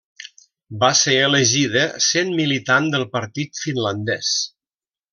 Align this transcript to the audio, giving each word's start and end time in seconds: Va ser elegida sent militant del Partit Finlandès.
Va 0.83 0.89
ser 0.99 1.17
elegida 1.25 1.85
sent 2.07 2.33
militant 2.41 2.91
del 2.97 3.07
Partit 3.19 3.63
Finlandès. 3.67 4.35